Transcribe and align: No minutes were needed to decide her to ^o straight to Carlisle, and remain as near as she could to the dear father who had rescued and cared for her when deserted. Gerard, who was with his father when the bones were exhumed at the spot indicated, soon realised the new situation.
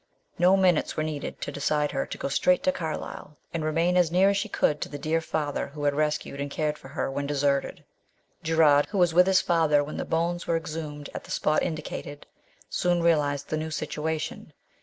No 0.39 0.57
minutes 0.57 0.97
were 0.97 1.03
needed 1.03 1.39
to 1.41 1.51
decide 1.51 1.91
her 1.91 2.07
to 2.07 2.17
^o 2.17 2.31
straight 2.31 2.63
to 2.63 2.71
Carlisle, 2.71 3.37
and 3.53 3.63
remain 3.63 3.95
as 3.95 4.11
near 4.11 4.29
as 4.29 4.37
she 4.37 4.49
could 4.49 4.81
to 4.81 4.89
the 4.89 4.97
dear 4.97 5.21
father 5.21 5.67
who 5.67 5.83
had 5.83 5.93
rescued 5.93 6.41
and 6.41 6.49
cared 6.49 6.75
for 6.75 6.87
her 6.87 7.11
when 7.11 7.27
deserted. 7.27 7.83
Gerard, 8.41 8.87
who 8.87 8.97
was 8.97 9.13
with 9.13 9.27
his 9.27 9.41
father 9.41 9.83
when 9.83 9.97
the 9.97 10.03
bones 10.03 10.47
were 10.47 10.57
exhumed 10.57 11.11
at 11.13 11.25
the 11.25 11.29
spot 11.29 11.61
indicated, 11.61 12.25
soon 12.67 13.03
realised 13.03 13.49
the 13.49 13.57
new 13.57 13.69
situation. 13.69 14.53